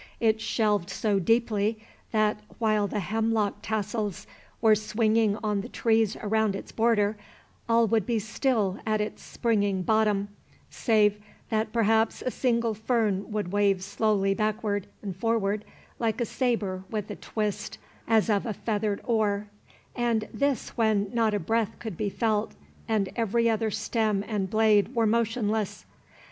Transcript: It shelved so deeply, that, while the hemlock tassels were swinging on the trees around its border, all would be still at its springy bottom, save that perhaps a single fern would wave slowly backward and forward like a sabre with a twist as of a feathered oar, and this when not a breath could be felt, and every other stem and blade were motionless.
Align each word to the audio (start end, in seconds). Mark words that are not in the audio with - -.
It 0.19 0.41
shelved 0.41 0.89
so 0.89 1.19
deeply, 1.19 1.77
that, 2.11 2.39
while 2.57 2.87
the 2.87 3.01
hemlock 3.01 3.57
tassels 3.61 4.25
were 4.59 4.73
swinging 4.73 5.37
on 5.43 5.61
the 5.61 5.69
trees 5.69 6.15
around 6.23 6.55
its 6.55 6.71
border, 6.71 7.17
all 7.69 7.85
would 7.85 8.07
be 8.07 8.17
still 8.17 8.79
at 8.83 8.99
its 8.99 9.21
springy 9.21 9.73
bottom, 9.73 10.29
save 10.71 11.19
that 11.51 11.71
perhaps 11.71 12.23
a 12.23 12.31
single 12.31 12.73
fern 12.73 13.31
would 13.31 13.51
wave 13.51 13.83
slowly 13.83 14.33
backward 14.33 14.87
and 15.03 15.15
forward 15.15 15.63
like 15.99 16.19
a 16.19 16.25
sabre 16.25 16.83
with 16.89 17.11
a 17.11 17.15
twist 17.15 17.77
as 18.07 18.27
of 18.27 18.47
a 18.47 18.53
feathered 18.55 19.01
oar, 19.03 19.49
and 19.95 20.27
this 20.33 20.69
when 20.69 21.13
not 21.13 21.35
a 21.35 21.39
breath 21.39 21.77
could 21.77 21.95
be 21.95 22.09
felt, 22.09 22.55
and 22.87 23.09
every 23.15 23.47
other 23.47 23.69
stem 23.69 24.25
and 24.27 24.49
blade 24.49 24.95
were 24.95 25.05
motionless. 25.05 25.85